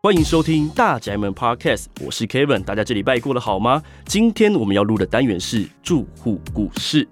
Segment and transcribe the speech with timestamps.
[0.00, 3.82] 欢迎收听大宅门 Podcast，我是 Kevin，大家这礼拜过得好吗？
[4.04, 7.08] 今天我们要录的单元是住户故事。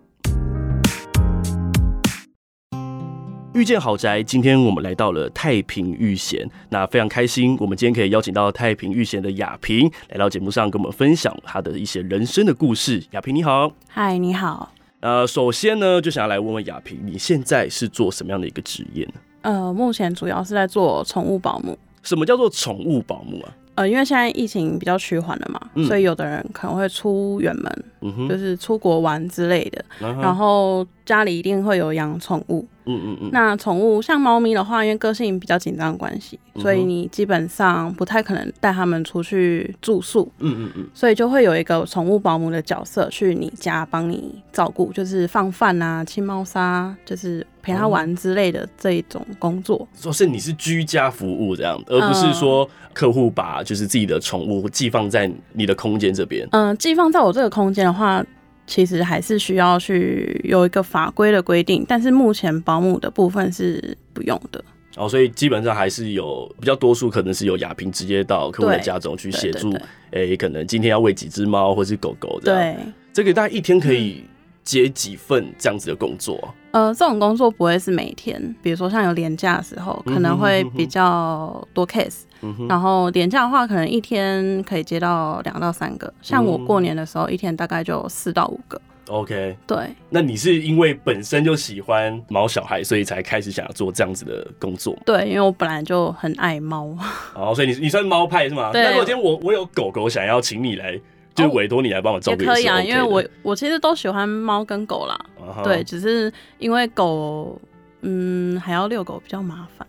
[3.55, 13.03] 遇见豪宅，今天我们来到了太平御贤，那非常开心，我们今天可以邀请到太平御贤的雅萍来到节目上，跟我们分享她的一些人生的故事。
[13.11, 14.73] 雅萍你好，嗨，你好。
[15.01, 19.15] 呃，首先呢，就想要来问问雅萍，你现在是做什么样的一个职业呢？
[19.43, 21.77] 呃，目前主要是在做宠物保姆。
[22.07, 23.53] 什么叫做宠物保姆啊？
[23.75, 32.67] 呃，因为现在疫情比较趋缓了嘛，嗯、所以有的人可能会出远门，嗯、就是出国玩之类的，嗯、然后家里一定会有养宠物。
[32.87, 33.31] 嗯嗯嗯。
[33.33, 40.31] 那宠物像猫咪的话，因为个性比较紧张的关系，所以你基本上不太可能带它们出去住宿。
[40.39, 40.89] 嗯嗯嗯。
[40.95, 49.87] 所以就会有一个宠物保姆的角色去你家帮你照顾，就是放饭啊、清猫砂，就是陪它玩之类的这一种工作。
[49.95, 56.47] 说是你是居家服务这样，而不是说客户把就是自己的宠物寄放在你的空间这边。
[56.53, 58.25] 嗯、呃，寄放在我这个空间的话。
[58.67, 64.65] 其实还是需要去有一个法规的规定，但是目前保姆的部分是不用的
[64.97, 69.73] 哦，所以基本上还是有比较多数可能是有雅萍直接到客户的家中去协助，
[70.13, 72.77] 诶，可能今天要喂几只猫或是狗狗的，对，
[73.13, 74.25] 这个大概一天可以
[74.65, 76.55] 接几份这样子的工作。
[76.73, 82.23] 呃，这种工作不会是每天，比如说像有连假的时候，可能会比较多 case。
[82.69, 86.13] 然后廉价的话，可能一天可以接到两到三个。
[86.23, 88.81] 像我过年的时候，一天大概就四到五个。
[89.09, 89.79] OK，对。
[90.11, 94.99] 那你是因为本身就喜欢猫小孩，所以才开始想要做这样子的工作？
[95.07, 96.93] 对，因为我本来就很爱猫。
[97.35, 98.73] 哦，所以你你算猫派是吗？
[98.73, 98.83] 对。
[98.83, 101.01] 那如果今天我我有狗狗，想要请你来，
[101.37, 102.83] 就委托你来帮我照顾，也可以啊。
[102.83, 105.17] 因为我我其实都喜欢猫跟狗啦。
[105.39, 105.63] Uh huh.
[105.63, 107.61] 对，只是因为狗，
[108.01, 109.87] 嗯，还要遛狗比较麻烦。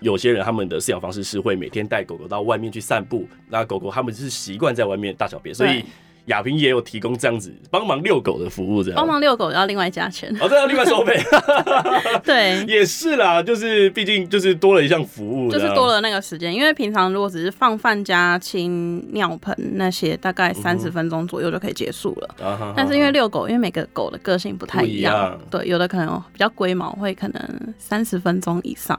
[0.00, 5.84] 有些人他们的饲养方式是会每天带狗狗到外面去散步，那狗狗他们是习惯在外面大小便，所以
[6.26, 8.96] 亚萍也有提供这样子帮忙遛狗的服务，这样。
[8.96, 11.18] 帮忙遛狗要另外加钱哦，对，要另外收费。
[12.22, 22.36] 对， 也是啦，就是毕竟就是多了一项服务，就是多了那个时间，因为平常如果只是放饭加清尿盆那些，大概三十分钟左右就可以结束了。
[22.42, 28.98] 嗯、但是因为遛狗，因为每个狗的个性不太一样，一样对，有的可能比较龟毛，会可能三十分钟以上。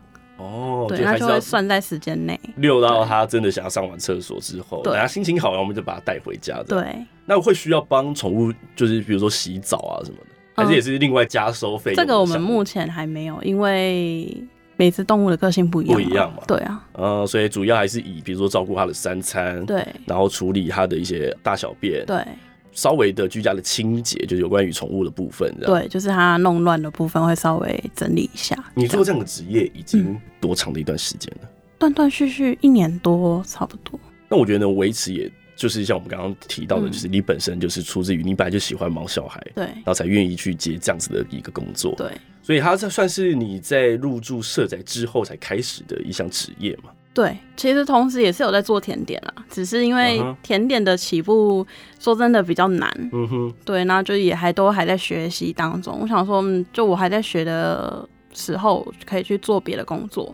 [0.93, 6.61] 哦，对，他就会算在时间内，遛到他真的想要上完厕所之后，等他心情好了，我们就把他带回家。
[6.63, 10.25] 对，那会需要帮宠物，就是比如说洗澡啊什么的，
[10.55, 11.93] 还是也是另外加收费？
[11.95, 14.35] 这个我们目前还没有，因为
[14.75, 16.43] 每只动物的个性不一样，不一样嘛。
[16.47, 22.25] 对啊，呃，所以主要还是以比如说照顾它的三餐，对，然后处理它的一些大小便，对。
[22.71, 28.57] 稍微的居家的清洁，就是有关于宠物的部分，对，就是它弄乱的部分会稍微整理一下。
[28.75, 31.49] 你做这样的职业已经多长的一段时间了？
[31.77, 33.99] 断断续续一年多，差不多。
[34.29, 42.09] 那我觉得呢，维持也就是像我们刚刚提到的，就是你本身就是出自于你本来就喜欢毛小孩，对，然后才愿意去接这样子的一个工作，对。
[42.43, 46.89] 所以它这算是你在入住社宅之后才开始的一项职业嘛？
[47.13, 51.65] 对，其实同时也是有在做甜点啦，只是因为甜点的起步，
[51.99, 52.89] 说真的比较难。
[53.11, 55.99] 嗯哼，对，那就也还都还在学习当中。
[56.01, 60.33] 我想说，就我还在学的时候，可以去做别的工作。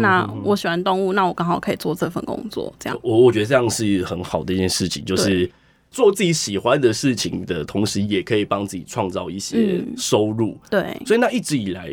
[0.00, 2.74] 那我喜欢动物，那我刚好可以做这份工作。
[2.76, 5.48] 这样，我我觉得这样是很好的一件事情，就是
[5.92, 10.58] 做自己喜欢的事情的同时，也可以帮自己创造一些收入。
[10.64, 11.88] 嗯，对，所以那一直以来。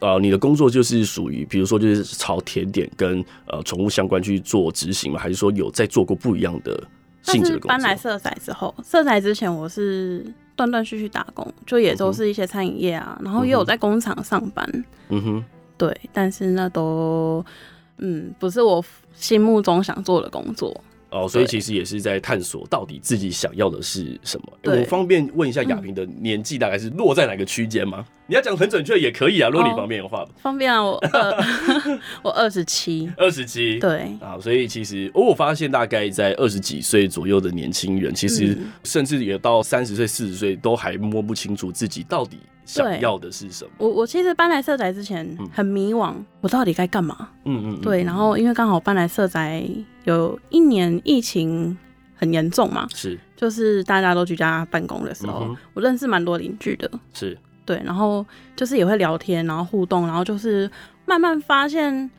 [0.00, 5.18] 呃，你的工作就是属于，比如说就是朝甜点跟呃宠物相关去做执行吗？
[5.18, 6.72] 还是说有在做过不一样的
[7.22, 7.68] 性质的工作？
[7.68, 10.24] 搬来色彩之后，色彩之前我是
[10.56, 14.84] 断断续续打工，就也都是一些餐饮业啊，然后也有在工厂上班。
[15.08, 15.44] 嗯哼，
[15.78, 17.44] 对，但是那都
[17.98, 18.84] 嗯不是我
[19.14, 20.78] 心目中想做的工作。
[21.10, 24.52] 哦，所以其实也是在探索到底自己想要的是什么。
[24.60, 28.04] 对我方便问一下亚萍的年纪大概是落在哪个区间吗？
[28.23, 30.20] 嗯、你要讲很准确也可以啊，如果你方便的话。
[30.22, 31.00] 哦、方便啊，我
[32.22, 34.16] 我二十七，二十七，对。
[34.20, 43.70] 啊，所以其实、哦、我发现大概在二十几岁左右的年轻人，其实甚至也到三十岁、四十岁都还摸不清楚自己到底想要的是什么。
[43.78, 47.28] 我我其实搬来社宅之前很迷惘，嗯、我到底该干嘛？
[47.44, 49.64] 嗯嗯，对，然后因为刚好搬来社宅。
[50.04, 51.74] 有一年疫情
[52.14, 58.24] 很严重嘛，是，就是大家都居家办公的时候，嗯、我认识蛮多邻居的，是对，然后
[58.54, 60.70] 就是也会聊天，然后互动，然后就是
[61.06, 62.10] 慢慢发现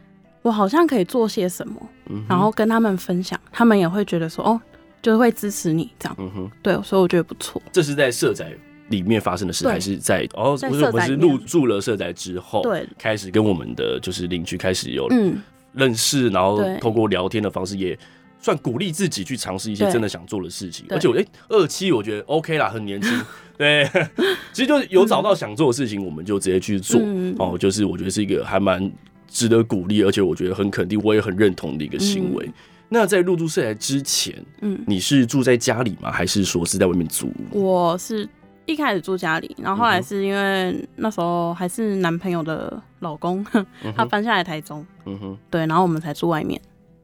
[0.41, 1.75] 我好像可以做些什么，
[2.09, 4.59] 嗯、然后跟他们分享，他们也会觉得说哦，
[5.01, 7.61] 就是会支持你这样，嗯哼，对，所以我觉得不错。
[7.71, 8.51] 这是在社宅
[8.89, 15.41] 里面发生的事，还是在哦，不是，我们是入住了社宅之后，对，开始跟我们的就是邻居开始有嗯。
[15.73, 17.99] 认识，然后透过聊天的方式，也
[18.45, 20.85] 算鼓励自己去尝试一些真的想做的事情。
[20.91, 23.09] 而且我哎，二七我觉得 OK 啦，很年轻。
[23.57, 23.89] 对，
[24.53, 27.01] 其实就是有找到想做的事情，我们就直接去做。
[27.03, 28.91] 嗯、哦，就是我觉得是一个还蛮
[29.27, 32.45] 值得鼓励，而且我觉得很肯定，我也很认同的一个行为。
[32.45, 32.53] 嗯、
[32.89, 36.11] 那在入住社宅之前，嗯，你是住在家里吗？
[36.11, 37.33] 还是说是在外面租？
[37.49, 38.29] 我是
[38.67, 43.43] 一开始住家里，然后后来是因为那时候还是男朋友的老公，
[43.97, 46.61] 他搬下来台中，嗯哼，对，然后我们才住外面。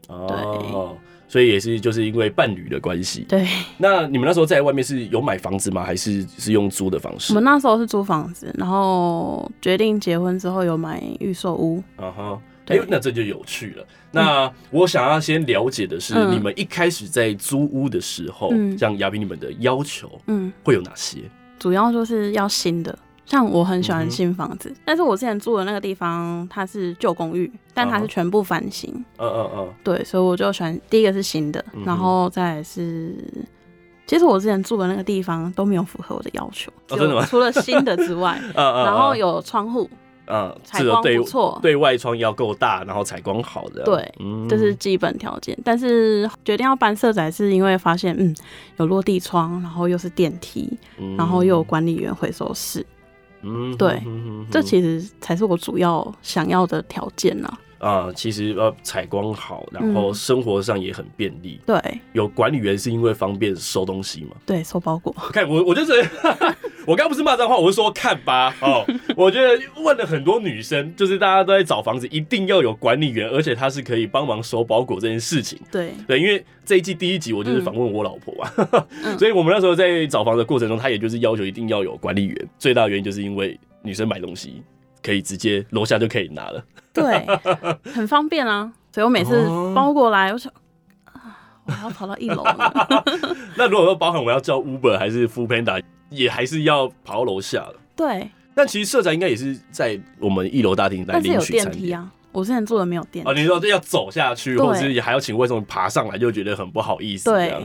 [0.07, 0.95] 哦。
[1.31, 3.25] 对所以也是就是因为伴侣的关系。
[3.30, 3.48] 对。
[3.78, 5.83] 那你们那时候在外面是有买房子吗？
[5.83, 7.31] 还是是用租的方式？
[7.31, 11.81] 我们那时候是租房子，然后决定结婚之后有买预售屋。
[11.95, 12.39] 啊哈、uh。
[12.68, 13.86] 哎、那这就有趣了。
[14.12, 21.19] 那我想要先了解的是，嗯、你们一开始在租屋的时候，嗯、像亚萍你们的要求，嗯，会有哪些？
[21.60, 22.98] 主要就是要新的。
[23.31, 28.94] 像我很喜欢新房子，嗯、但是我之前住的那个地方它是旧公寓，但它是全部翻新。
[29.19, 29.74] 嗯嗯嗯。
[29.86, 33.16] 对，所以我就选第一个是新的，然后再来是，
[34.06, 37.25] 其实我之前住的那个地方都没有符合我的要求，哦、真的吗？
[37.25, 39.89] 除了新的之外， 然后有窗户，
[40.25, 44.13] 嗯，采光不错，对外窗要够大，然后采光好的，对，
[44.50, 45.57] 这是基本条件。
[45.63, 48.36] 但是决定要搬色仔是因为发现，嗯，
[48.75, 50.77] 有落地窗，然后又是电梯，
[51.18, 52.86] 然后又有管理员回收室。
[53.43, 54.01] 嗯，对，
[54.49, 57.47] 这其实才是我主要想要的条件呢。
[57.47, 57.59] 啊，
[58.16, 61.60] 其实呃，采光好，然后生活上也很便利。
[61.66, 61.80] 对，
[62.13, 64.36] 有管理员是因为方便收东西嘛？
[64.45, 65.12] 对，收包裹。
[65.33, 65.94] 看我，我就是
[66.86, 68.56] 我刚不是骂脏话，我是说看吧。
[68.62, 68.86] 哦，
[69.16, 75.60] 我觉得问了很多女生，就是大家都在找房子，一定要有管理员，而且他是可以帮忙收包裹这件事情。
[75.72, 78.86] 对对，因为这一季第一集我就是访问我老婆嘛，
[79.18, 82.50] 所以我们那时候在找房的过程中，他也就是要求一定要有管理员。
[82.60, 84.62] 最大的原因就是因为女生买东西
[85.03, 86.63] 可以直接楼下就可以拿了。
[86.94, 87.25] 对，
[87.94, 88.71] 很方便啊！
[88.92, 90.51] 所以我每次包过来，我想
[91.06, 92.44] 啊，我还要跑到一楼。
[93.56, 97.75] 那如果说包含我要叫 Uber 还是 Foodpanda，也还是要跑到楼下了。
[97.95, 102.12] 对，但其实社宅应该也是在我们一楼大厅来领取餐点啊。
[102.33, 107.30] 我之前住的没有电梯哦，你说这要走下去，或者是也还要请外送爬上来，就觉得很不好意思。
[107.30, 107.56] 对。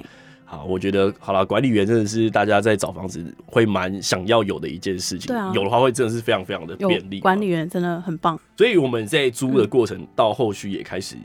[0.49, 5.27] 好，我觉得好了，管理员真的是大家在找房子会蛮想要有的一件事情。
[5.27, 7.19] 对啊，有的话会真的是非常非常的便利。
[7.19, 8.39] 管理员真的很棒。
[8.57, 11.17] 所以我们在租的过程到后续也开始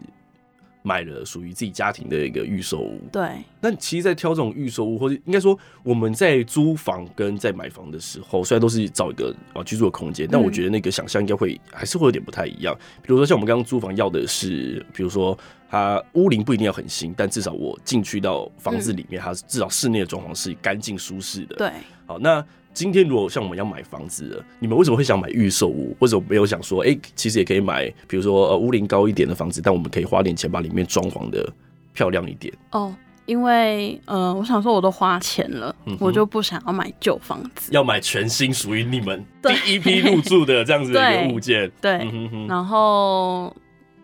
[0.81, 3.00] 买了属于自己家庭的一个预售屋。
[3.12, 3.30] 对。
[3.60, 12.75] 那其实，在挑这种预售屋，或者应该说我们在租房跟在买房的时候，虽然都是找一个啊居住的空间，但我觉得那个想象应该会还是会有点不太一样。
[13.01, 15.38] 比如说，像我们刚刚租房要的是，比如说。
[15.74, 21.56] 它屋龄不一定要很新，但至少我进去到房子里面，它至少室内的装潢是干净舒适的。
[21.56, 21.72] 对，
[22.06, 25.96] 好，那今天如果像我们要买房子了，你们为什么会想买预售屋？
[26.00, 31.52] 为什么没有想说，哎、欸，其实也可以买，比如说呃屋龄高一点的房子，但我们可以花点钱把里面装潢的
[31.94, 32.54] 漂亮一点？
[32.72, 32.96] 哦，
[33.26, 41.70] 因为呃，我想说我都花钱了，嗯、我就不想要买旧房子，要买全新属于你们第一批入住的这样子的一个 物件。
[41.82, 43.56] 对，对嗯、哼哼然后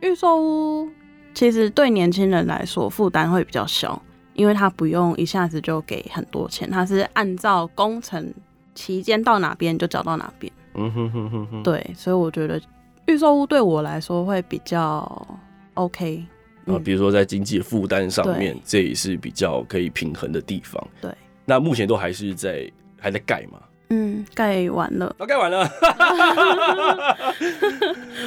[0.02, 0.90] 预售屋。
[1.34, 4.02] 其实对年轻人来说负担会比较小，
[4.34, 8.34] 因为他不用一下子就给很多钱，他是按照工程
[8.78, 10.52] 期间到哪边就找到哪边。
[10.76, 11.64] 嗯哼哼哼哼。
[11.64, 12.62] 对，所以我觉得
[13.08, 15.28] 预售屋对我来说会比较
[15.74, 16.24] OK。
[16.68, 20.88] 啊，比如说在经济负担上面，这也是比较可以平衡的地方。
[21.02, 21.12] 对。
[21.46, 23.60] 那目前都还是在还在盖嘛？
[23.90, 25.66] 嗯，盖完了，都盖完了，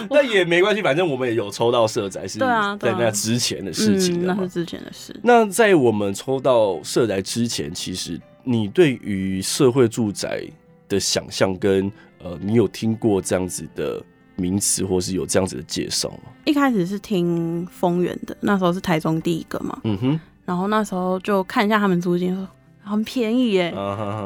[0.08, 5.14] 那也没关系，反正我们也有抽到社宅，是在那之前的事情，那是之前的事。
[5.22, 10.42] 那在我们抽到社宅之前，其实你对于社会住宅
[10.88, 11.90] 的想象跟
[12.22, 14.02] 呃，你有听过这样子的
[14.36, 16.30] 名词，或是有这样子的介绍吗？
[16.44, 22.46] 一开始是听丰原的，那时候是台中第一个嘛，嗯哼，然后那时候就看一下他们租金。
[22.82, 23.72] 很便宜耶，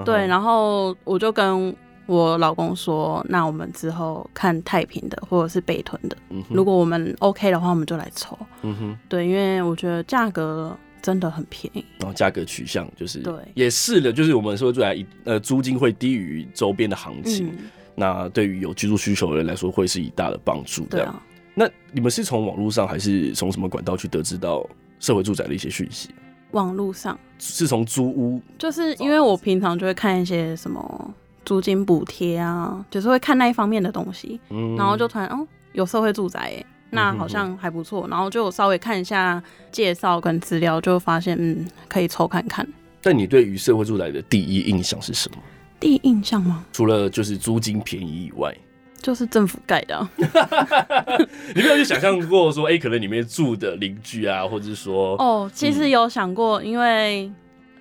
[0.07, 1.75] 对，然后我就跟
[2.07, 6.17] 我老公说，那我们之后看太平的或者是北屯的，
[6.49, 8.39] 如果我们 OK 的话，我们就来抽。
[8.63, 11.85] 嗯哼，对，因为我觉得价格真的很便宜。
[11.99, 17.53] 然后价格取向就是，对，也是的，就是我们说出来，呃，租金会低于周边的行情，
[17.95, 20.87] 那对于有居住需求的人来说，会是一大的帮助。
[20.87, 21.23] 对啊，
[21.55, 24.67] 那你们是从网络上还是从什么管道去得知到
[24.99, 26.09] 社会住宅的一些讯息？
[26.53, 27.19] 网络上。
[27.39, 42.67] 是从租屋，就是因为我平常就会看一些什么租金补贴啊，就是会看那一方面的东西，嗯、然后就突然哦有社会住宅哎，那好像还不错，然后就稍微看一下介绍跟资料，就发现嗯可以抽看看。
[43.03, 45.39] 但你对于社会住宅的第一印象是什么？
[45.79, 46.65] 第一印象吗？
[46.73, 48.57] 除了就是租金便宜以外，
[49.03, 50.11] 就是政府盖的、啊。
[51.55, 57.31] 你没有去想象过说，哎、欸，可能里面住的邻居啊，或者是说，哦，其实有想过，因为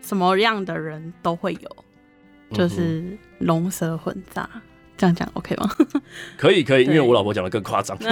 [0.02, 1.86] 什么样的人都会有，
[2.52, 4.50] 就是龙蛇混杂。
[4.98, 5.70] 这样讲 OK 吗？
[6.38, 7.98] 可以可以，因为我老婆讲的更夸张。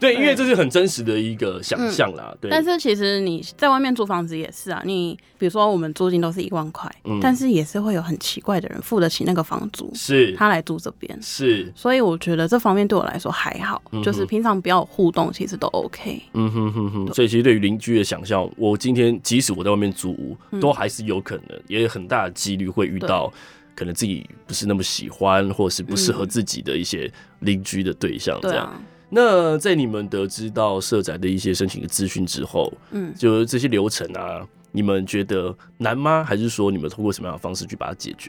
[0.00, 2.34] 对，因为这是很真实的一个想象啦。
[2.40, 11.70] 对，但是其实你在外面租房子也是啊，你比如说我们租金都是一万块，嗯，但是也是会有很奇怪的人付得起那个房租，是他来住这边，是。
[11.74, 16.22] 所以我觉得这方面对我来说还好，就是平常不要互动，其实都 OK。
[16.34, 17.14] 嗯哼哼哼。
[17.14, 23.32] 所以其实对于邻居的想象，我今天即使我在外面租屋，都还是有可能，也有很大的几率会遇到。
[23.78, 27.08] 可能自己不是那么喜欢，或是不适合自己的一些
[27.40, 28.68] 邻居的对象，这样。
[28.74, 28.82] 嗯。
[29.08, 36.24] 那在你们得知到社宅的一些申请的资讯之后，嗯，就是这些流程啊，你们觉得难吗？
[36.24, 38.28] 还是说你们通过什么样的方式去把它解决？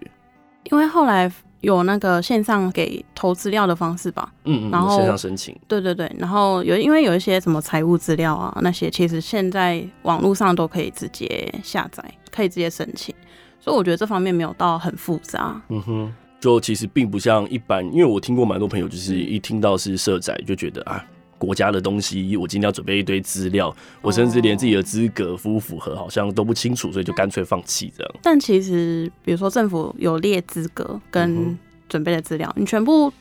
[0.66, 13.16] 因为后来有那个线上给投资料的方式吧，嗯嗯，然后线上申请，对对对，然后有因为有一些什么财务资料啊那些，其实现在网络上都可以直接下载，可以直接申请。
[13.60, 15.62] 所以我觉得这方面没有到很复杂。
[15.70, 21.06] 嗯哼，就其实并不像一般，因为我听过蛮多朋友，就是一听到是社宅就觉得啊，
[21.38, 28.16] 国家的东西，我今天要准备一堆资料，我甚至连自己的资格符不符合好像都不清楚，所以就干脆放弃这样。
[28.22, 33.12] 但其实，比如说政府有列资格跟准备的资料，你全部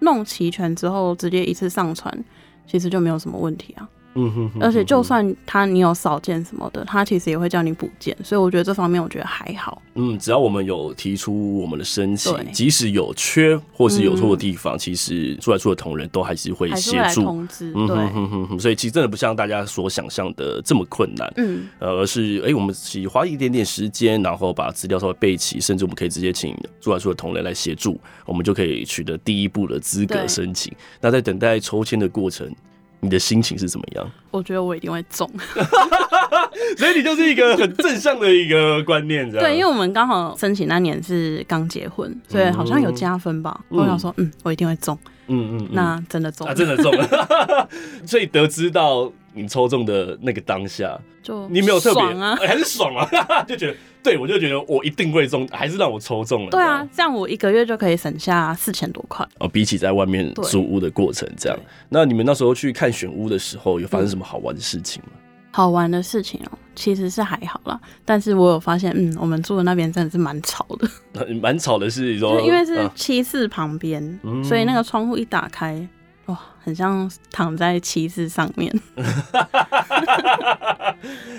[0.00, 2.24] 弄齐全之后，直接一次上传，
[2.66, 3.88] 其实就没有什么问题啊。
[4.20, 9.80] 嗯哼，而且就算他你有少件什么的，他其实也会叫你补件，所以我觉得这方面我觉得还好。
[9.94, 17.72] 嗯，只要我们有提出我们的申请，即使有缺或是有错的地方，嗯、其实出来处的同仁都还是会协助通知。
[17.76, 21.32] 嗯哼哼哼哼，所以其实真的不像大家所想象的这么困难。
[21.36, 30.72] 嗯，呃，而是哎、欸，我们只花一点点时间，然后把资料稍微备齐，甚至我们可以直接请出来处的同仁来协助，我们就可以取得第一步的资格申请。
[31.00, 32.52] 那在等待抽签的过程。
[33.00, 34.10] 你的心情是怎么样？
[34.30, 35.30] 我觉得我一定会中，
[36.76, 43.58] 所以你就是一个很正向的一个观念，对，因为我们刚好申请那年是刚结婚，所以好像有加分吧。
[43.70, 44.98] 嗯、我想说，嗯，我一定会中，
[45.28, 47.68] 嗯嗯，嗯，那真的中了，啊，真的中了。
[48.06, 53.08] 所以得知到你抽中的那个当下，就你没有特别爽啊，还是爽啊，
[53.46, 53.76] 就觉得。
[54.00, 56.50] 对，我就觉得我一定会中，还是让我抽中了。
[56.50, 59.26] 对啊，这样我一个月就可以省下四千多块。
[59.38, 61.58] 哦，比起在外面租屋的过程，这样。
[61.90, 65.10] 那你们那时候去看选屋的时候，有发生什么好玩的事情吗？
[65.58, 67.80] 好玩的事情哦，其实是还好啦。
[68.04, 70.88] 但是我有发现，嗯，我们住的那边真的是蛮吵的。
[71.42, 75.84] 蛮吵的是说， 因为是七四旁边，啊，所以那个窗户一打开，
[76.26, 78.72] 哇，很像躺在七四上面。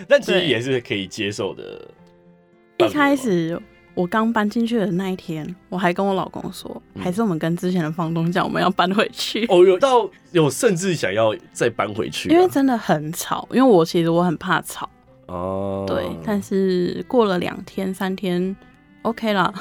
[0.10, 1.88] 但其实也是可以接受的。
[2.80, 3.58] 一开始
[4.00, 9.46] 我刚搬进去的那一天，我还跟我老公说，还是我们跟之前的房东讲，我们要搬回去。
[9.48, 13.46] 哦，有到有甚至想要再搬回去，因为真的很吵。
[13.52, 14.90] 因为我其实我很怕吵
[15.26, 15.84] 哦。
[15.86, 18.56] 对，但是过了两天三天
[19.02, 19.54] ，OK 啦。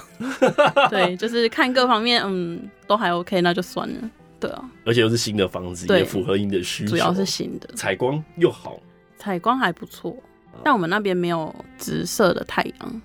[0.88, 4.10] 对，就是看各方面，嗯，都还 OK，那就算了。
[4.38, 8.78] 对啊，而且又是新的房子，也符合你的需求，主要是新的，采光又好，
[9.16, 10.16] 采光还不错。
[10.62, 13.02] 但我们那边没有直射的太阳。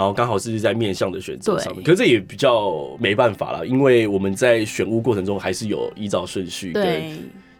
[0.00, 7.12] 然后刚好是在面向的选择上面，可是这也比较没办法了，因为我们在选屋过程中还是有依照顺序，对，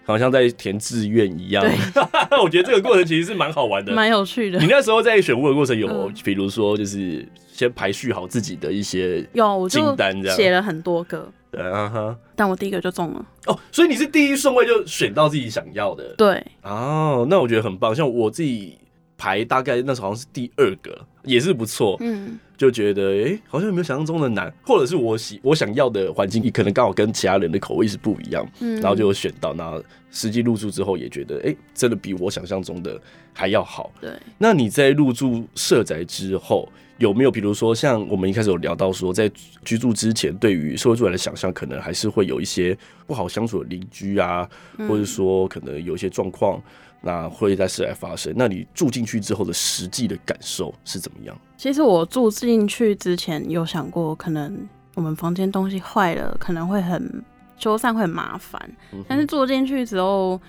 [0.05, 1.63] 好像在填志愿一样。
[2.43, 4.59] 我觉得这个过程其实是蛮好玩的，蛮有趣的。
[4.59, 12.17] 你那时候在选物的过程有，比如说就是先排序好自己的一些有清单，这样写了很多个，对啊哈。
[12.35, 16.43] 但我第一个就中了哦，所以你是第一顺位就选到自己想要的，对。
[16.63, 17.95] 哦，那我觉得很棒。
[17.95, 18.79] 像我自己。
[19.21, 29.79] 排大概那时候好像是第二个，也是不错，嗯，就觉得哎、欸，好像没有想象中的难，或者是我喜我想要的环境，可能刚好跟其他人的口味是不一样，嗯，然后就有选到，那
[30.11, 32.99] 实际入住之后也觉得，哎、欸，真的比我想象中的
[33.35, 34.11] 还要好，对。
[34.39, 39.31] 那你在入住社宅之后，有没有比如说像我们一开始有聊到说，在
[39.63, 42.75] 居住之前，对于社会住宅的想象，可能还是会有一些
[43.07, 44.49] 不好相处的邻居啊，
[44.89, 46.59] 或者说可能有一些状况。
[47.01, 48.33] 那会在社宅发生？
[48.37, 51.37] 那你住进去之后的实际的感受是怎么样？
[51.57, 57.23] 其实我住进去之前有想过，可能我们房间东西坏了，可能会很
[57.57, 58.61] 修缮会很麻烦。
[59.09, 60.41] 但是住进去之后，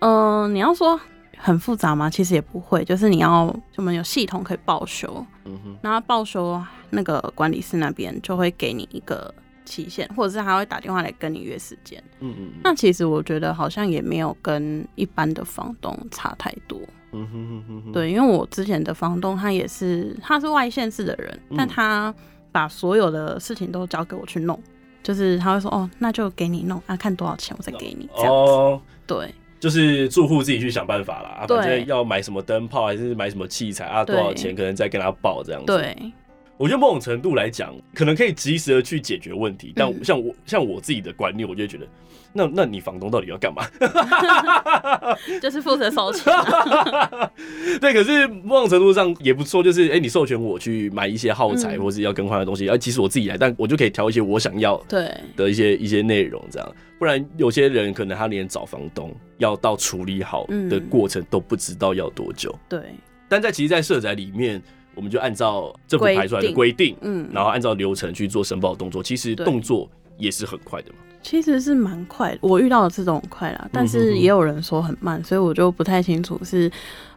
[0.00, 0.98] 嗯、呃，你要说
[1.36, 2.08] 很复杂吗？
[2.08, 9.34] 其实也不会，就是你要我们有系统可以报修，嗯哼，然后报修那个管理室那边就会给你一个。
[9.66, 12.02] 期限，或者是他会打电话来跟你约时间。
[12.20, 16.80] 嗯嗯，那其实我觉得好像也没有跟一般的房东差太多。
[17.12, 17.92] 嗯哼哼哼。
[17.92, 22.14] 对，因为我之前的房东他也是，他是外县市的人，但他
[22.50, 24.58] 把所有的事情都交给我去弄，
[25.02, 28.52] 就是他会说哦，那就给你弄啊，看多少钱我再给你这样子。
[28.52, 31.44] 哦，对，就是住户自己去想办法啦。
[31.46, 35.66] 对，反正要买什么灯泡还是买什么器材啊，多少钱可能再跟他报这样子。
[35.66, 36.12] 对。
[36.58, 41.86] 我觉得某种程度来讲，可能可以及时的去解决问题，但像我、嗯、像我自己的观念，我就觉得，
[42.32, 43.62] 那那你房东到底要干嘛？
[45.40, 47.30] 就是负责收钱、啊。
[47.78, 56.74] 对，可是某种程度上也不错，就是哎、欸，你授权我去买一些耗材，或是要更换的东西，而其实我自己来，但我就可以挑一些我想要对的一些一些内容，这样。
[56.98, 62.58] 不然有些人可能他连找房东要到处理好的过程都不知道要多久。
[62.66, 62.80] 对，
[63.28, 64.62] 但在其实，在社宅里面。
[64.96, 69.88] 我们就按照政府排出来的规定，嗯，然后按照流程去做申报动作，其实动作
[70.18, 70.96] 也是很快的嘛。
[71.22, 76.70] 其实是蛮快的，我遇到的这种很快啦，但是也有人说很慢，所以我就不太清楚是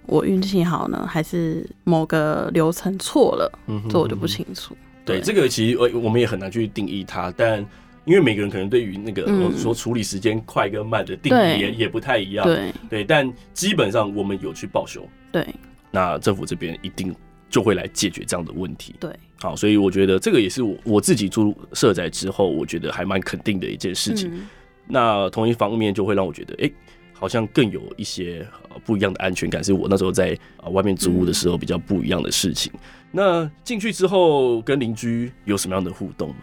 [0.08, 3.52] 我运气好呢，还是某个流程错了，
[3.90, 4.76] 这我就不清楚。
[5.06, 7.60] 对，这个其实我我们也很难去定义它，但
[8.06, 12.74] 因为每个人可能对于那个我说处理时间快跟慢的定义也也不太一样，对。
[12.90, 15.48] 对，但基本上我们有去报修，对，
[15.92, 17.16] 那政府这边一定。
[17.50, 18.96] 就会来解决这样的问题。
[19.00, 24.30] 对，好，所以我觉得这个也是我我自己住社宅之后，我觉得还蛮肯定的一件事情。
[24.34, 24.48] 嗯、
[24.88, 26.74] 那同一方面就会让我觉得，哎、欸，
[27.14, 28.48] 好像更有一些
[28.86, 30.38] 不一样的安全感，是我那时候在
[30.72, 32.72] 外面租屋的时候比较不一样的事情。
[32.76, 32.80] 嗯、
[33.12, 36.36] 那进去之后跟邻居有什么样的互动吗？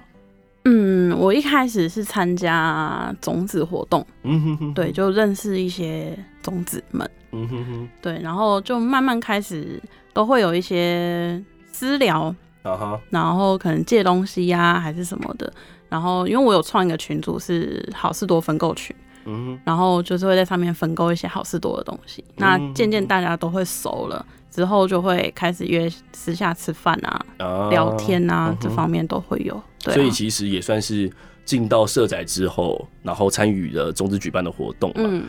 [0.68, 9.80] 嗯，我一开始是参加种子活动，嗯哼哼，对，就认识一些种子们，嗯哼哼，对，然后就慢慢开始。
[10.16, 11.38] 都会有一些
[11.70, 12.98] 私聊，uh huh.
[13.10, 15.52] 然后可能借东西呀、啊，还是什么的。
[15.90, 19.58] 然后因为我有创一个群组是好事多分购群，uh huh.
[19.62, 22.22] 然后就是会在上面分购一些好事多的东西。
[22.22, 22.34] Uh.
[22.36, 27.68] 那渐渐大家都会熟了之后，就会开始约私下吃饭啊、uh.
[27.68, 28.62] 聊天啊，uh.
[28.62, 29.62] 这方面都会有。
[29.84, 31.12] 对啊、所以其实也算是
[31.44, 34.90] 进到社宅之后，然后参与了中资举办的活动。
[34.94, 35.22] 嗯，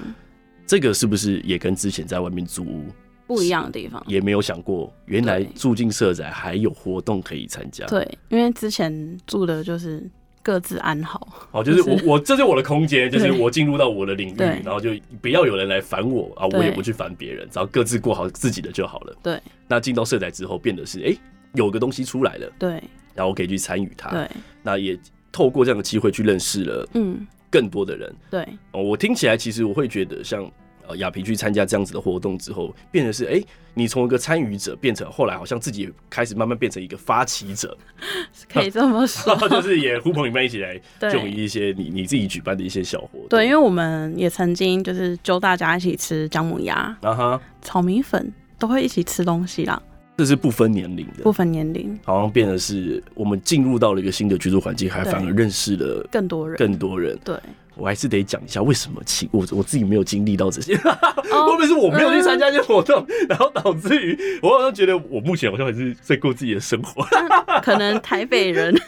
[0.67, 2.86] 这个是不是也跟之前在外面租屋
[3.25, 7.86] 不一样的地方，也没有想过，原来住进社宅还有活动可以参加。
[7.88, 10.10] 对，因为之前住的就是
[10.41, 11.27] 各自安好。
[11.51, 19.15] 哦，就是我我这是我的空间，就是我进入到我的领域，然后就不要有人来烦我啊，我也不去烦别人，只要各自过好自己的就好了。
[19.23, 19.41] 对。
[19.67, 21.17] 那进到社宅之后，变得是哎，
[21.53, 22.71] 有个东西出来了，对，
[23.13, 24.12] 然后我可以去参与它。
[24.12, 24.30] 对。
[24.63, 24.97] 那也
[25.34, 28.15] 透过这样的机会去认识了嗯更多的人。
[28.29, 28.47] 对。
[28.71, 30.49] 哦，我听起来其实我会觉得像。
[30.89, 37.77] 呃，雅萍去参加这样子的活动之后，变成是哎、欸，你从一个参与者变成后来好像自己也开始慢慢变成一个发起者，
[38.49, 40.79] 可以这么说， 就是也呼朋引伴一起来
[41.12, 43.27] 就一些你你自己举办的一些小活动。
[43.27, 49.83] 对，因为我们也曾经就是揪大家一起吃姜母鸭，啊哈，炒米粉都会一起吃东西啦。
[50.17, 57.36] 这是不分年龄的，不分年龄，好像变得是我们进入到了一个新的居住环境，还反而认识了更多人，更多人，对。
[57.77, 67.05] 我还是得讲一下为什么亲我我自己没有经历到这些，会不会是我没有去参加这些活动，然后导致于我好像觉得我目前好像还是在过自己的生活。
[67.61, 68.75] 可能台北人。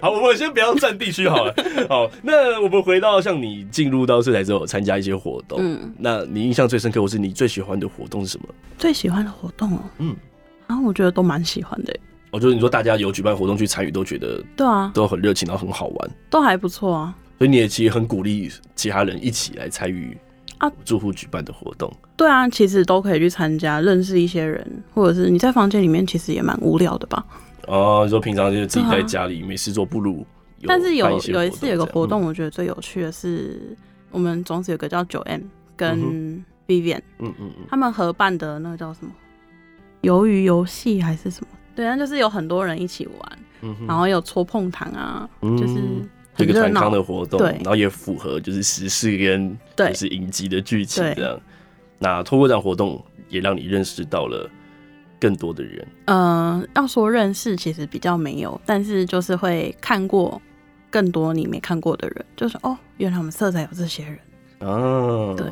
[0.00, 1.54] 好，我们先不要占地区好了。
[1.88, 8.48] 好，那我们回到像你进入到社宅之后参加一些活动，嗯，那你印象最深刻或是你最喜欢的活动是什么？
[8.78, 10.14] 最喜欢的活动哦，嗯，
[10.66, 11.94] 然后我觉得都蛮喜欢的。
[12.30, 17.16] 我觉得你说大家有举办活动去参与，都觉得对啊，都很热情，然后很好玩，都还不错啊。
[17.38, 20.16] 所以你也其实很鼓励其他人一起来参与
[20.58, 21.92] 啊，住户举办的活动。
[22.16, 27.24] 对啊，其实都可以去参加，认识一些人，或者是你在房间里面其实也蛮无聊的吧？
[27.66, 30.26] 哦，你说平常就是自己在家里没事做，不如
[30.66, 33.76] 但是有有一次有个活动，我觉得最有趣的是
[34.10, 35.42] 我们总是有个叫九 M
[35.76, 39.12] 跟 Vivian，嗯嗯嗯，他们合办的那个叫什么？
[40.02, 41.48] 鱿鱼游戏还是什么？
[41.78, 45.80] 对啊，就是有很多人一起玩，嗯、然后有搓碰糖啊，嗯、就是
[46.34, 51.40] 这个团康的活动，对然后也符合就是时事跟就是影集的剧情这样。
[52.00, 54.50] 那透过这样活动，也让你认识到了
[55.20, 55.86] 更多的人。
[56.06, 60.42] 嗯、呃，要说认识其实比较没有，但是就是会看过
[60.90, 64.18] 更多你没看过的人，就是哦，原来我们色彩有这些人。
[64.62, 65.46] 哦、啊，对，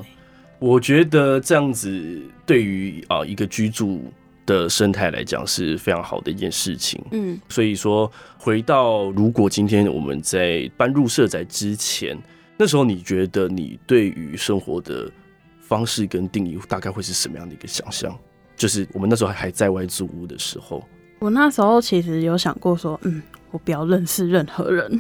[0.59, 4.13] 我觉得这样子对于啊一个居住。
[4.47, 12.17] 的生态来讲是非常好的一件事情，嗯，所以说回到如果今天我们在搬入社宅之前，
[12.57, 15.11] 那时候你觉得你对于生活的
[15.61, 18.17] 方式跟定义大概会是什么样的一个想象？
[18.57, 20.83] 就是我们那时候还在外租屋的时候，
[21.19, 24.99] 我那时候其实有想过说，嗯，我不要认识任何人。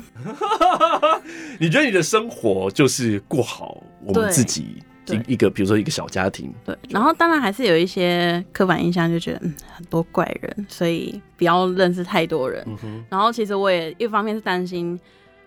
[1.58, 4.82] 你觉得你的生活就是过好我们自己
[5.14, 6.52] 一一个比如说一个小家庭。
[6.64, 12.66] 对，然后当然还是有一些刻板印象，就觉得嗯很多怪人，所以不要认识太多人。
[13.08, 14.98] 然后其实我也一方面是担心，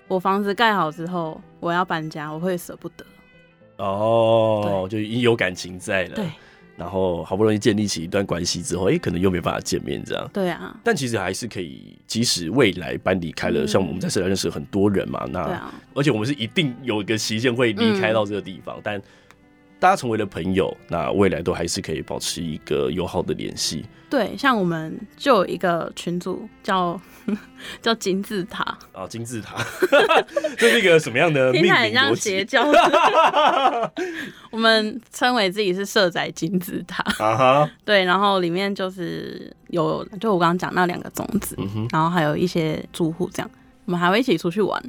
[0.07, 3.05] 我房子盖好之后我要搬家，我会舍不得。
[3.77, 6.15] 哦，就已经有感情在了。
[6.15, 6.25] 对。
[6.75, 10.29] 然后好不容易建立起一段关系之后，哎、欸，可能又没办法见面这样。
[10.31, 10.73] 对啊。
[10.81, 19.01] 但其实还是可以，即使未来搬离开了，嗯、像我们在社交认识很多人嘛，那、啊、而且我们是一定有一个期限会离开到这个地方，嗯、但。
[19.79, 23.85] 大家成为了朋友，那未来都还是可以保持一个友好的联系。
[24.09, 26.99] 对，像我们就有一个群组叫
[27.79, 29.55] 叫金字塔啊，金字塔，
[30.57, 31.93] 这是一个什么样的命名逻辑？
[31.93, 32.65] 像邪教。
[34.51, 37.71] 我们称为自己是社宅金字塔啊哈。
[37.85, 41.55] 对，然后里面就是有，就我刚刚讲那两个种子，
[41.91, 43.51] 然后还有一些住户，这样
[43.85, 44.83] 我们还会一起出去玩。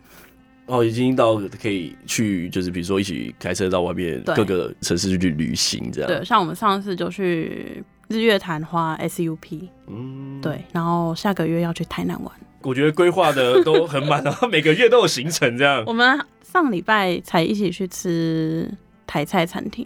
[0.71, 6.09] 哦，已经到可以去，就是比如说一起开车到外面各个城市去旅行这样。
[6.09, 12.33] 对，像我们上次就去日月潭花 SUP，嗯，对，然后下个月要去台南玩。
[12.63, 15.83] 我觉得规划的都很满，然 后每个月都有行程这样。
[15.87, 18.71] 我们上礼拜才一起去吃
[19.07, 19.85] 台菜餐厅，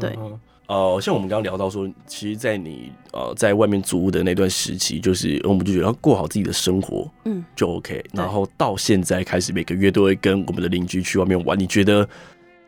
[0.00, 0.16] 对。
[0.70, 8.00] 呃，像我们刚刚聊到说，其实，在你呃在外面租屋的那段时期，就是我们就觉得要过好自己的生活，嗯，就 OK。
[8.12, 11.58] 然后到现在开始，每个月都会跟我们的邻居去外面玩。
[11.58, 12.08] 你觉得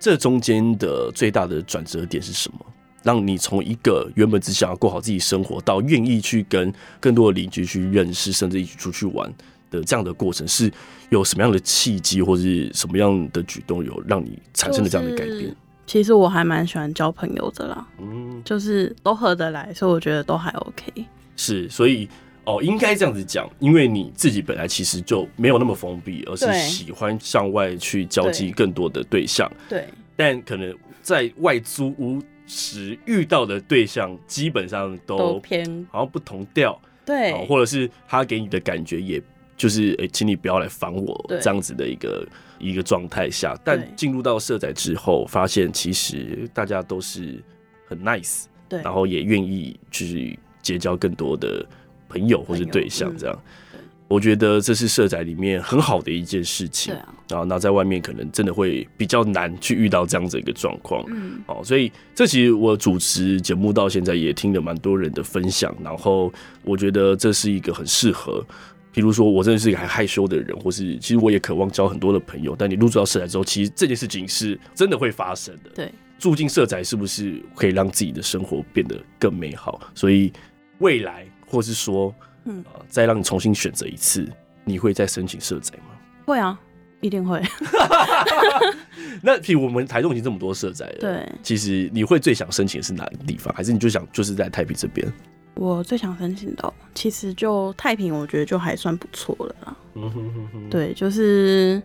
[0.00, 2.58] 这中间的最大的转折点是什么？
[3.04, 9.32] 让你从一个原本只想要过好自己生活，到愿意去跟更多的邻居去认识，甚至一起出去玩
[9.70, 10.68] 的这样的过程，是
[11.10, 15.38] 有什么样的契机，或者是什么样的举动，有让你产生了这样的改变？
[15.38, 21.04] 就是其实我还蛮喜欢交朋友的啦，嗯，就是都合得来，所以我觉得都还 OK。
[21.36, 22.08] 是，所以
[22.44, 29.50] 哦，应该这样子讲，因为你自己本来其实就没有那么封闭，而是喜欢向外去交际更多的对象。
[29.68, 39.20] 对，对，但可能在外租屋时遇到的对象，基本上都，都偏好像不同调，对，或者是他给你的感觉，也
[39.56, 42.26] 就是哎、欸，请你不要来烦我这样子的一个。
[42.62, 47.42] 一个状态下，但进入到社宅之后，发现其实大家都是
[47.86, 51.66] 很 nice，对，然后也愿意去结交更多的
[52.08, 53.42] 朋友或是对象，这样，
[53.74, 56.94] 嗯、我觉得这是社宅里面很好的一件事情。
[56.94, 68.44] 对啊，然后那在外面可能真的会比较难去遇到这样子一个状况，嗯，哦，所以这其实我主持节目到现在也听了蛮多人的分享，然后我觉得这是一个很适合。
[68.92, 72.54] 比如说，我真的是一个很害羞的人，或是其实我也渴望交很多的朋友。
[72.54, 75.70] 但你入住到社宅之后，其实这件事情是真的会发生的。
[75.74, 79.80] 对，住进社宅是不是可以让自己的生活变得更美好？
[79.94, 80.30] 所以
[80.78, 84.28] 未来，或是说，嗯、呃，再让你重新选择一次，
[84.64, 85.96] 你会再申请社宅吗？
[86.26, 86.60] 会啊，
[87.00, 87.40] 一定会。
[89.22, 93.54] 那譬如我们台中已经这么多社宅了，对，其实你会最想申请的是哪个地方？
[93.54, 95.10] 还是你就想就是在台北这边？
[95.54, 99.76] 我最想申请到，其实就太平，我觉得就还算不错了啦。
[99.94, 101.82] 嗯哼哼哼，对，就是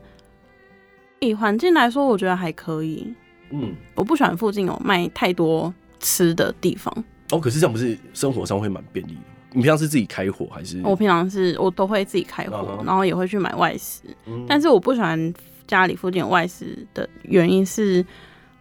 [1.19, 3.13] 以环境来说，我觉得还可以。
[3.49, 6.93] 嗯，我不喜欢附近有卖太多吃的地方。
[7.31, 9.19] 哦，可是这样不是生活上会蛮便利的？
[9.53, 10.81] 你平常是自己开火还是？
[10.83, 14.01] 我平常是我都会自己开火，然后也会去买外食。
[14.25, 15.33] 嗯、但是我不喜欢
[15.65, 18.05] 家里附近有外食的原因是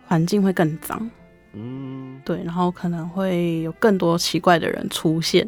[0.06, 1.10] 环境会更脏。
[1.58, 5.46] 嗯，对，然后可能会有更多奇怪的人出现，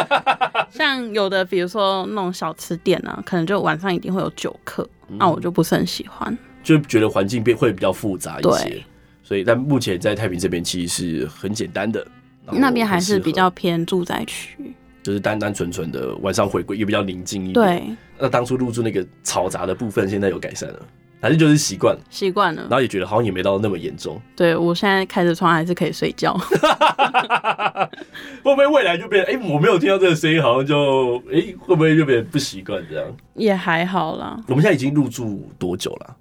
[0.70, 8.68] 像有的比如说那种小吃店啊，可能就晚上一定会有酒客，那、嗯、我就不是很喜欢，就觉得环境变会比较复杂一些。
[8.70, 8.84] 对
[9.24, 12.06] 所以但目前在太平这边其实是很简单的，
[12.50, 17.54] 那边还是比较偏住宅区，就是单单纯纯的晚上回归也比较宁静一点。
[17.54, 20.86] 对，那当初入住那个嘈杂的部分，现在有改善了。
[21.22, 24.20] 还是就是习惯，习惯了，然后也觉得好像也没到那么严重。
[24.34, 26.36] 对，我现在开着窗还是可以睡觉。
[28.42, 29.24] 会不会未来就变？
[29.26, 33.06] 哎、欸，我没有听到这个声音，好像就哎、欸，会不会就变不习惯这样？
[33.34, 34.36] 也还好啦。
[34.48, 36.16] 我们现在已经入住多久了？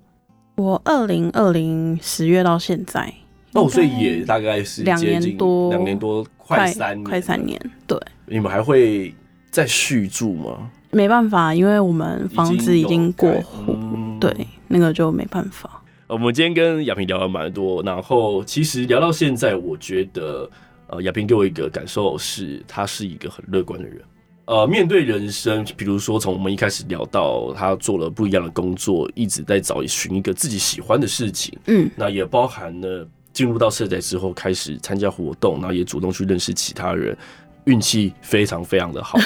[0.58, 3.12] 我二零二零十月到现在，
[3.54, 7.60] 哦，所以也大概是两年多，两年多，快三年，快三年。
[7.88, 9.12] 对，你们还会
[9.50, 10.70] 再续住吗？
[10.92, 14.32] 没办法，因为我们房子已经过户，嗯、对。
[14.72, 15.84] 那个就没办法。
[16.08, 20.50] 我们今天跟亚萍聊了蛮多，然后其实聊到现在，我觉得
[20.88, 24.02] 呃，亚萍给我一个感受是，他是一个很乐观的人。
[24.46, 37.16] 呃，面对人生，比如说从我们一开始聊到他做了不一样的工作，一直在找寻一个自己喜欢的事情，嗯，那也包含了进入到社宅之后开始参加活动，然后也主动去认识其他人，
[37.64, 39.18] 运气非常非常的好。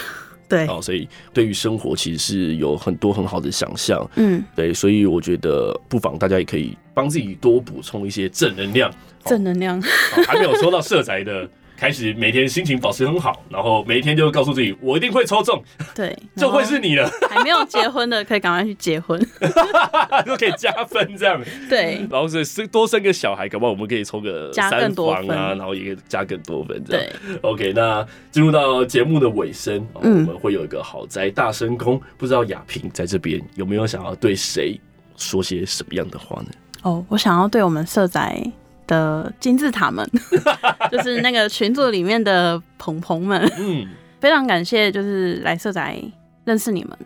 [0.48, 8.92] 对，哦，所以对于生活其实是有很多很好的想象，嗯，对，所以我觉得不妨大家也可以帮自己多补充一些正能量，
[9.26, 9.82] 正能量，
[10.28, 11.50] 还没有说到色彩的。
[11.78, 15.62] 开始每天心情保持很好，然后每一天就告诉自己，我一定会抽中，
[15.94, 17.10] 对， 就会是你了。
[17.30, 19.20] 还没有结婚的，可以赶快去结婚，
[20.26, 21.42] 就可以加分这样。
[21.70, 27.06] 对，然后是生多生个小孩，搞不好我们可以抽个三房啊，然后也可以加更多分这样。
[27.06, 34.80] 对，OK，那进入到节目的尾声，我们会有一个豪宅大声空，不知道雅萍在这边有没有想要对谁
[35.18, 36.50] 说些什么样的话呢？
[36.84, 38.42] 哦，我想要对我们社宅。
[38.88, 40.08] 的金字塔们，
[40.92, 43.88] 就是那个群组里面的朋朋们，嗯，
[44.20, 46.00] 非常感谢，就是来社宅
[46.44, 46.98] 认识你们，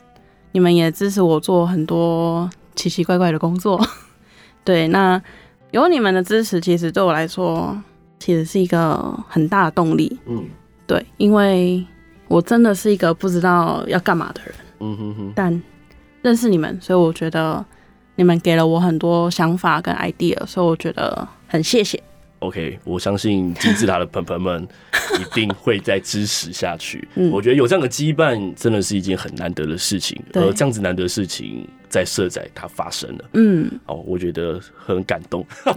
[0.51, 3.81] 你们也支持我做很多奇奇怪怪的工作，
[4.63, 5.21] 对，那
[5.71, 7.81] 有你们的支持，其实对我来说，
[8.19, 10.43] 其实是一个很大的动力，嗯，
[10.85, 11.85] 对，因为
[12.27, 15.63] 我真的是一个不知道要干嘛的人，嗯哼哼，但
[16.21, 17.65] 认识你们，所以我觉得
[18.15, 21.27] 你们给了我很多想法跟 idea，所以我觉得。
[21.49, 22.01] 很谢谢。
[22.39, 24.65] OK，我相信金字塔的朋朋们
[25.19, 27.05] 一定会再支持下去。
[27.15, 30.17] 嗯，我觉得有这样的羁绊，真的是一件很难得的事情。
[30.33, 31.67] 而这样子难得的事情。
[31.89, 35.45] 在社宅它发生了，嗯，哦，我觉得很感动，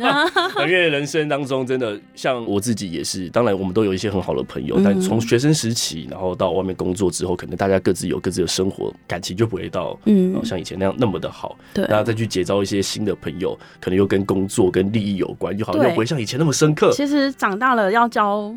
[0.60, 16.92] 因为人生当中真的像我自己也是，当然我们都有一些很好的朋友，嗯、但从学生时期，然后到外面工作之后，可能大家各自有各自的生活，感情就不会到，嗯，像以前那样那么的好，对，然后再去结交一些新的朋友，可能又跟工作跟利益有关，就好像又不会像以前那么深刻。
[16.92, 18.54] 其实长大了要交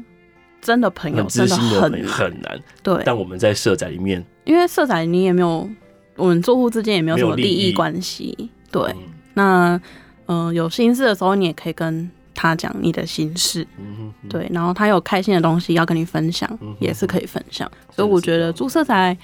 [0.61, 3.01] 真的朋友，真的很很难，对。
[3.05, 5.69] 但我们在社宅里面，因为社宅你也没有。
[6.15, 8.83] 我们住户之间也没有什么利益关系，对。
[8.83, 8.97] 嗯、
[9.33, 9.81] 那
[10.27, 14.49] 嗯、呃，有心事的时候，你也可以跟他讲你的心事，嗯、哼哼对。
[14.51, 16.49] 然后他有开心的东西要跟你分享，
[16.79, 17.69] 也是可以分享。
[17.91, 19.17] 所以我觉得住社宅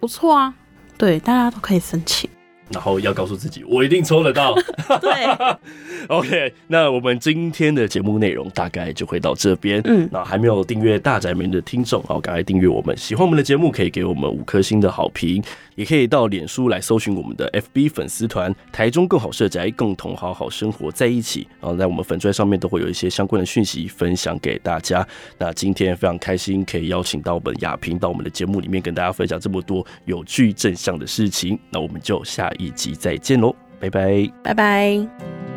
[0.00, 0.54] 不错啊，
[0.96, 2.28] 对，大家都可以申请。
[2.72, 4.54] 然后要告诉自己，我一定抽得到。
[5.00, 5.56] 对，
[6.08, 9.80] OK，那我们今天的节目内容大概就会到这边。
[9.84, 12.96] 嗯，那还没有订阅大宅门的听众，好，赶快订阅我们。
[12.96, 15.42] 喜欢我们的节目，可以给我们五颗星的好评，
[15.74, 21.46] 也可以到脸书来搜寻我们的 FB 粉丝团“台中更好社宅”，共同好好生活在一起。
[21.60, 25.06] 然后在我们粉专上面都会有一些相关的讯息分享给大家。
[25.38, 31.58] 那今天非常开心，可以邀请到我们雅萍到我们的节目里面跟大家分享这么多有趣正向的事情。
[31.70, 35.51] 那我们就下一集再见喽，拜拜，拜拜。